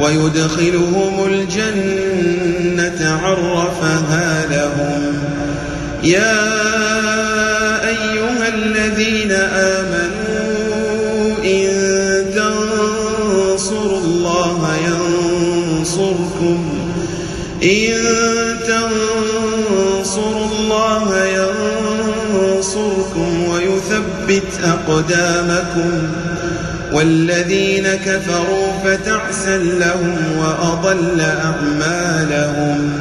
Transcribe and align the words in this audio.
ويدخلهم 0.00 1.26
الجنة 1.26 3.00
عرفها 3.22 4.46
لهم. 4.50 5.14
يا 6.02 6.42
أيها 7.88 8.48
الذين 8.48 9.32
آمنوا 9.52 10.12
إن 11.44 11.68
تنصروا 12.34 14.00
الله 14.00 14.58
ينصركم. 14.86 16.58
إن 17.62 17.92
تنصروا 18.66 20.46
الله 20.58 21.06
ينصركم 22.54 23.30
ويثبت 23.48 24.50
أقدامكم. 24.64 25.92
والذين 26.92 27.88
كفروا 28.06 28.72
فتعسا 28.84 29.56
لهم 29.58 30.16
وأضل 30.38 31.20
أعمالهم. 31.20 32.92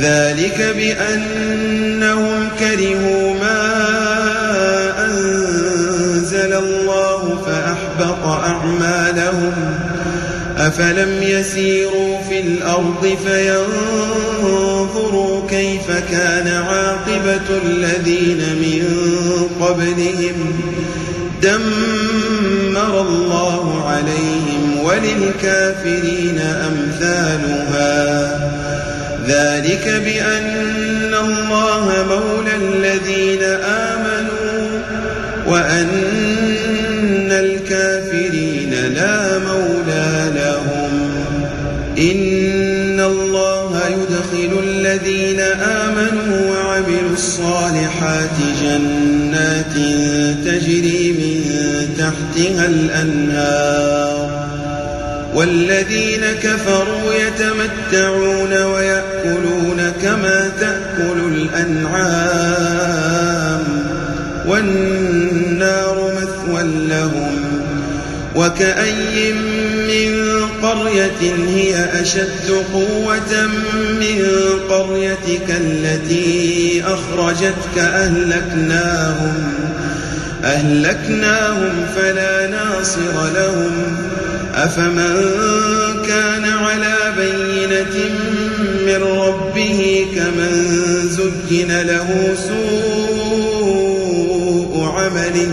ذلك 0.00 0.74
بأنهم 0.76 2.48
كرهوا 2.58 3.34
ما 3.34 3.84
أنزل 5.06 6.52
الله 6.52 7.42
فأحبط 7.46 8.24
أعمالهم. 8.26 9.52
أفلم 10.58 11.22
يسيروا 11.22 12.22
في 12.28 12.40
الأرض 12.40 13.16
فينظروا 14.42 15.48
كيف 15.48 15.90
كان 16.10 16.48
عاقبة 16.48 17.60
الذين 17.64 18.38
من 18.38 18.84
قبلهم. 19.60 20.60
دمر 21.44 23.00
الله 23.00 23.84
عليهم 23.88 24.84
وللكافرين 24.84 26.38
أمثالها. 26.40 27.94
ذلك 29.28 30.02
بأن 30.04 31.14
الله 31.14 31.84
مولى 32.08 32.54
الذين 32.56 33.42
آمنوا 33.64 34.80
وأن 35.46 37.30
الكافرين 37.30 38.72
لا 38.94 39.38
مولى 39.38 40.32
لهم. 40.36 40.92
إن 41.98 43.00
الله 43.00 43.80
يدخل 43.88 44.52
الذين 44.64 45.40
آمنوا 45.40 46.50
وعملوا 46.50 47.12
الصالحات 47.12 48.36
جنات 48.62 49.74
تجري 50.44 51.03
تحتها 52.04 52.66
الأنهار 52.66 54.44
والذين 55.34 56.24
كفروا 56.42 57.14
يتمتعون 57.14 58.62
ويأكلون 58.62 59.92
كما 60.02 60.50
تأكل 60.60 61.18
الأنعام 61.54 62.44
والنار 64.46 66.12
مثوى 66.16 66.62
لهم 66.88 67.36
وكأي 68.36 69.32
من 69.32 70.24
قرية 70.62 71.34
هي 71.48 72.02
أشد 72.02 72.50
قوة 72.74 73.46
من 74.00 74.24
قريتك 74.70 75.48
التي 75.50 76.82
أخرجتك 76.86 77.78
أهلكناهم 77.78 79.34
أهلكناهم 80.44 81.86
فلا 81.96 82.46
ناصر 82.46 83.32
لهم. 83.34 83.72
أفمن 84.54 85.14
كان 86.06 86.44
على 86.44 86.96
بينة 87.16 87.96
من 88.86 89.02
ربه 89.02 90.06
كمن 90.16 90.52
زين 91.08 91.80
له 91.80 92.34
سوء 92.48 93.74
عمله 94.84 95.52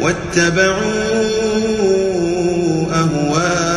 واتبعوا 0.00 0.78
أهواءهم. 2.92 3.68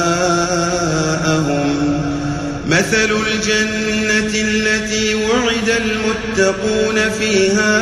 مثل 2.67 3.09
الجنة 3.11 4.33
التي 4.33 5.15
وعد 5.15 5.69
المتقون 5.69 6.97
فيها 7.19 7.81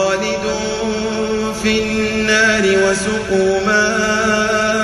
وسقوا 2.91 3.59
ماء 3.65 4.79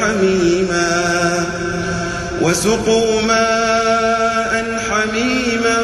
حميما 0.00 1.46
وسقوا 2.42 3.22
ماء 3.22 4.78
حميما 4.90 5.78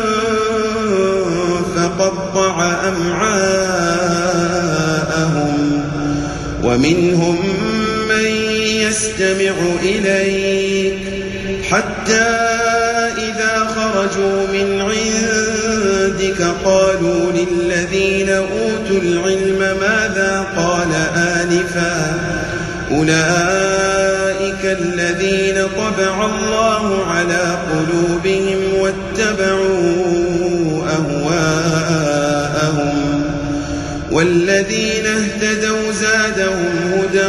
فقطع 1.77 2.55
أمعاءهم 2.89 3.81
ومنهم 6.65 7.39
من 8.09 8.31
يستمع 8.87 9.55
إليك 9.83 10.99
حتى 11.71 12.31
إذا 13.19 13.55
خرجوا 13.77 14.47
من 14.53 14.83
عندك 16.20 16.43
قالوا 16.64 17.32
للذين 17.32 18.28
أوتوا 18.28 19.00
العلم 19.02 19.58
ماذا 19.58 20.46
قال 20.56 20.88
آنفا؟ 21.17 22.14
أولئك 22.90 24.64
الذين 24.64 25.67
طبع 25.76 26.26
الله 26.26 27.05
على 27.06 27.58
قلوبهم 27.72 28.61
واتبعوا 28.78 30.00
أهواءهم 30.90 32.11
والذين 34.12 35.06
اهتدوا 35.06 35.93
زادهم 35.93 36.75
هدى 36.93 37.28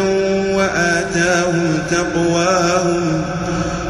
وآتاهم 0.53 1.79
تقواهم 1.91 3.23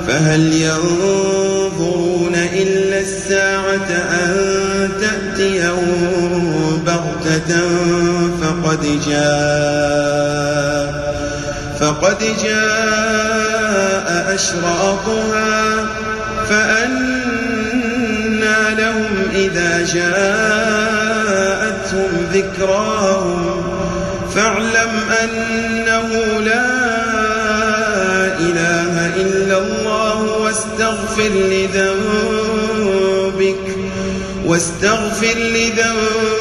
فهل 0.07 0.53
ينظرون 0.53 2.35
إلا 2.35 2.99
الساعة 2.99 3.89
أن 4.11 4.50
بغتة 7.25 7.61
فقد 8.41 8.81
جاء 9.07 10.61
فقد 11.79 12.17
جاء 12.43 14.35
أشراطها 14.35 15.85
فأنى 16.49 17.01
لهم 18.77 19.13
إذا 19.33 19.85
جاءتهم 19.93 20.91
ذكراهم 22.33 23.63
فاعلم 24.35 24.91
أنه 25.23 26.09
لا 26.39 26.71
إله 28.39 29.15
إلا 29.15 29.57
الله 29.57 30.17
واستغفر 30.41 31.29
لذنبك 31.29 32.55
واستغفر 34.45 35.37
لذنبك 35.37 36.40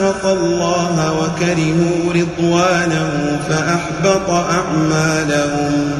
أسخط 0.00 0.26
الله 0.26 1.12
وكرهوا 1.20 2.12
رضوانه 2.14 3.40
فأحبط 3.48 4.30
أعمالهم. 4.30 5.90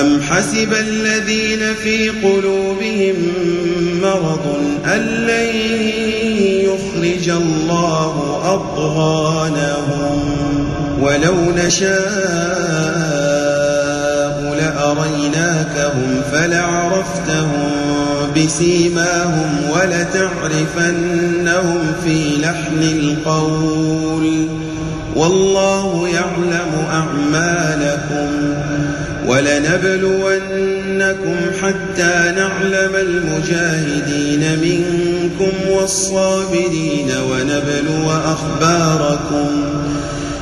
أم 0.00 0.22
حسب 0.22 0.72
الذين 0.72 1.74
في 1.74 2.08
قلوبهم 2.08 3.14
مرض 4.02 4.56
أن 4.86 5.00
لن 5.00 5.56
يخرج 6.68 7.28
الله 7.28 8.40
أضغانهم؟ 8.44 10.34
ولو 11.00 11.34
نشاء 11.66 12.00
لأريناكهم 14.60 16.22
فلعرفتهم. 16.32 17.89
بسيماهم 18.36 19.70
ولتعرفنهم 19.70 21.12
في 22.04 22.36
لحن 22.36 22.82
القول. 22.82 24.46
والله 25.16 26.08
يعلم 26.08 26.86
أعمالكم 26.90 28.28
ولنبلونكم 29.26 31.36
حتى 31.62 32.32
نعلم 32.36 32.94
المجاهدين 32.94 34.42
منكم 34.60 35.52
والصابرين 35.70 37.10
ونبلو 37.30 38.10
أخباركم 38.10 39.48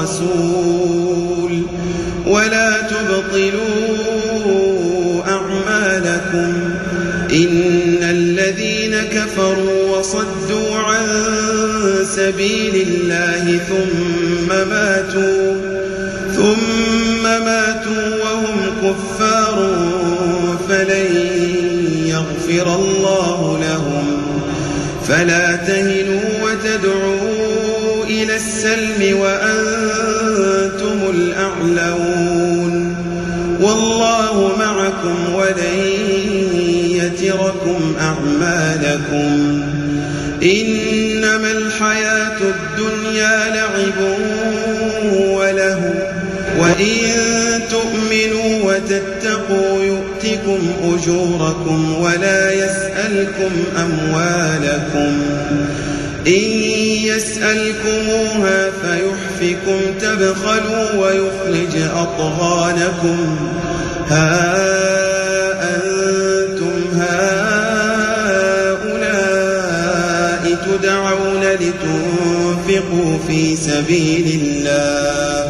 الرسول 0.00 1.62
ولا 2.26 2.82
تبطلوا 2.82 3.60
أعمالكم 5.28 6.52
إن 7.32 7.98
الذين 8.02 8.96
كفروا 8.96 9.98
وصدوا 9.98 10.74
عن 10.74 11.06
سبيل 12.04 12.86
الله 12.88 13.58
ثم 13.68 14.48
ماتوا 14.48 15.54
ثم 16.36 17.22
ماتوا 17.22 18.24
وهم 18.24 18.58
كفار 18.82 19.56
فلن 20.68 21.06
يغفر 22.06 22.74
الله 22.74 23.58
لهم 23.62 24.06
فلا 25.08 25.56
تهنوا 25.56 25.79
معكم 35.04 35.34
ولن 35.34 35.78
يتركم 36.90 37.94
أعمالكم 38.00 39.62
إنما 40.42 41.50
الحياة 41.50 42.36
الدنيا 42.40 43.54
لعب 43.54 44.18
وله 45.14 45.94
وإن 46.58 46.96
تؤمنوا 47.70 48.72
وتتقوا 48.72 49.82
يؤتكم 49.82 50.58
أجوركم 50.82 51.94
ولا 52.00 52.52
يسألكم 52.52 53.50
أموالكم 53.76 55.22
إن 56.26 56.42
يسألكموها 57.04 58.70
فيحفكم 58.82 59.80
تبخلوا 60.00 60.92
ويخرج 60.94 61.82
أطغانكم 61.96 63.36
ها 64.08 64.79
لتنفقوا 72.80 73.18
في 73.26 73.56
سبيل 73.56 74.40
الله. 74.42 75.44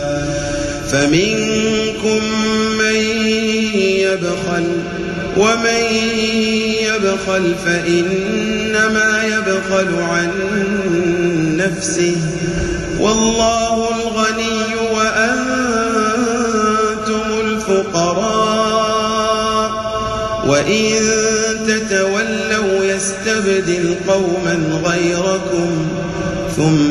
فمنكم 0.93 2.21
من 2.79 2.97
يبخل 3.75 4.67
ومن 5.37 5.83
يبخل 6.83 7.55
فإنما 7.65 9.09
يبخل 9.25 9.89
عن 10.03 10.31
نفسه. 11.57 12.17
والله 13.01 13.75
الغني 13.91 14.75
وأنتم 14.95 16.01
الفقراء. 17.47 18.61
وإن 20.47 20.93
تتولوا 21.67 22.85
يستبدل 22.85 23.95
قوما 24.09 24.57
غيركم 24.85 25.71
ثم 26.57 26.90